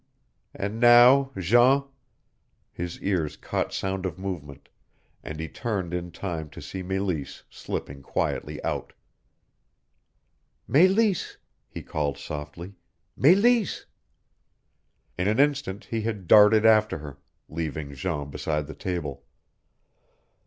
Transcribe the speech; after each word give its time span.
And 0.55 0.79
now, 0.79 1.29
Jean" 1.37 1.83
His 2.71 2.99
ears 3.03 3.37
caught 3.37 3.71
sound 3.71 4.03
of 4.07 4.17
movement, 4.17 4.67
and 5.23 5.39
he 5.39 5.47
turned 5.47 5.93
in 5.93 6.09
time 6.11 6.49
to 6.57 6.59
see 6.59 6.81
Meleese 6.81 7.43
slipping 7.51 8.01
quietly 8.01 8.63
out. 8.63 8.93
"Meleese!" 10.67 11.37
he 11.69 11.83
called 11.83 12.17
softly. 12.17 12.73
"Meleese!" 13.15 13.85
In 15.19 15.27
an 15.27 15.39
instant 15.39 15.85
he 15.85 16.01
had 16.01 16.27
darted 16.27 16.65
after 16.65 16.97
her, 16.97 17.19
leaving 17.47 17.93
Jean 17.93 18.31
beside 18.31 18.65
the 18.65 18.73
table. 18.73 19.23